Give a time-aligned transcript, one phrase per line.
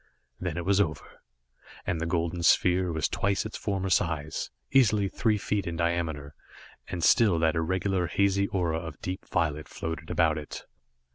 [0.39, 1.21] Then it was over,
[1.85, 6.33] and the golden sphere was twice its former size easily three feet in diameter,
[6.87, 10.63] and still that irregular, hazy aura of deep violet floated about it.